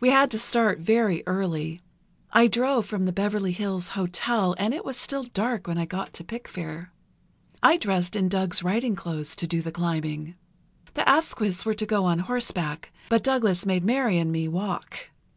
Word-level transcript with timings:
We 0.00 0.10
had 0.10 0.28
to 0.32 0.40
start 0.40 0.80
very 0.80 1.22
early. 1.24 1.80
I 2.32 2.48
drove 2.48 2.84
from 2.86 3.04
the 3.06 3.12
Beverley 3.12 3.52
Hills 3.52 3.90
Hotel 3.90 4.56
and 4.58 4.74
it 4.74 4.84
was 4.84 4.96
still 4.96 5.22
dark 5.22 5.68
when 5.68 5.78
I 5.78 5.86
got 5.86 6.12
to 6.14 6.24
Pickfair. 6.24 6.88
I 7.62 7.76
dressed 7.76 8.16
in 8.16 8.28
Doug's 8.28 8.64
riding 8.64 8.96
clothes 8.96 9.36
to 9.36 9.46
do 9.46 9.62
the 9.62 9.70
climbing. 9.70 10.34
The 10.94 11.08
Asquiths 11.08 11.64
were 11.64 11.74
to 11.74 11.86
go 11.86 12.06
on 12.06 12.18
horseback, 12.18 12.90
but 13.08 13.22
Douglas 13.22 13.64
made 13.64 13.84
Mary 13.84 14.18
and 14.18 14.32
me 14.32 14.48
walk. 14.48 15.10